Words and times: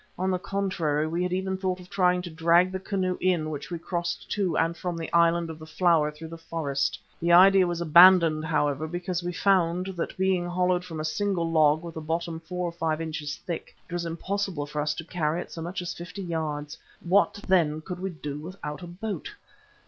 On 0.17 0.31
the 0.31 0.39
contrary, 0.39 1.05
we 1.05 1.21
had 1.21 1.31
even 1.31 1.55
thought 1.59 1.79
of 1.79 1.87
trying 1.87 2.23
to 2.23 2.31
drag 2.31 2.71
the 2.71 2.79
canoe 2.79 3.19
in 3.21 3.51
which 3.51 3.69
we 3.69 3.77
crossed 3.77 4.31
to 4.31 4.57
and 4.57 4.75
from 4.75 4.97
the 4.97 5.13
island 5.13 5.51
of 5.51 5.59
the 5.59 5.67
Flower 5.67 6.09
through 6.09 6.29
the 6.29 6.39
forest. 6.39 6.97
The 7.21 7.31
idea 7.31 7.67
was 7.67 7.81
abandoned, 7.81 8.43
however, 8.43 8.87
because 8.87 9.21
we 9.21 9.31
found 9.31 9.93
that 9.97 10.17
being 10.17 10.47
hollowed 10.47 10.83
from 10.83 10.99
a 10.99 11.05
single 11.05 11.51
log 11.51 11.83
with 11.83 11.95
a 11.97 12.01
bottom 12.01 12.39
four 12.39 12.65
or 12.67 12.71
five 12.71 12.99
inches 12.99 13.35
thick, 13.45 13.75
it 13.87 13.93
was 13.93 14.05
impossible 14.07 14.65
for 14.65 14.81
us 14.81 14.95
to 14.95 15.03
carry 15.03 15.39
it 15.41 15.51
so 15.51 15.61
much 15.61 15.83
as 15.83 15.93
fifty 15.93 16.23
yards. 16.23 16.79
What 17.01 17.35
then 17.47 17.81
could 17.81 17.99
we 17.99 18.09
do 18.09 18.39
without 18.39 18.81
a 18.81 18.87
boat? 18.87 19.29